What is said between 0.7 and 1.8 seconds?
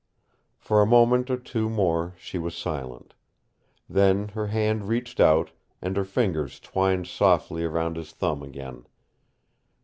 a moment or two